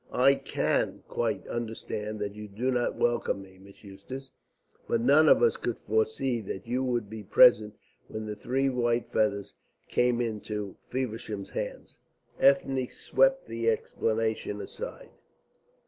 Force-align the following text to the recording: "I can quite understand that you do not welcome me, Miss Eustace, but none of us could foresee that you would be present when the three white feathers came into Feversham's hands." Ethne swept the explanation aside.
"I 0.11 0.33
can 0.33 1.03
quite 1.07 1.47
understand 1.47 2.17
that 2.21 2.33
you 2.33 2.47
do 2.47 2.71
not 2.71 2.95
welcome 2.95 3.43
me, 3.43 3.59
Miss 3.59 3.83
Eustace, 3.83 4.31
but 4.87 4.99
none 4.99 5.29
of 5.29 5.43
us 5.43 5.57
could 5.57 5.77
foresee 5.77 6.41
that 6.41 6.65
you 6.65 6.83
would 6.83 7.07
be 7.07 7.21
present 7.21 7.75
when 8.07 8.25
the 8.25 8.35
three 8.35 8.67
white 8.67 9.11
feathers 9.11 9.53
came 9.89 10.19
into 10.19 10.75
Feversham's 10.89 11.51
hands." 11.51 11.97
Ethne 12.39 12.87
swept 12.87 13.45
the 13.47 13.69
explanation 13.69 14.59
aside. 14.59 15.11